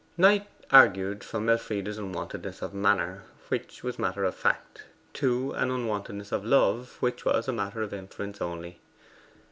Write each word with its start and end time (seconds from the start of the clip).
Knight 0.17 0.47
argued 0.71 1.23
from 1.23 1.47
Elfride's 1.47 1.99
unwontedness 1.99 2.63
of 2.63 2.73
manner, 2.73 3.21
which 3.49 3.83
was 3.83 3.99
matter 3.99 4.23
of 4.23 4.33
fact, 4.33 4.85
to 5.13 5.51
an 5.51 5.69
unwontedness 5.69 6.31
in 6.31 6.49
love, 6.49 6.97
which 7.01 7.23
was 7.23 7.47
matter 7.49 7.83
of 7.83 7.93
inference 7.93 8.41
only. 8.41 8.79